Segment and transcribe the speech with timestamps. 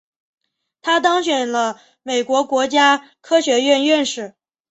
[0.81, 4.33] 他当选了美国国家科学院院士。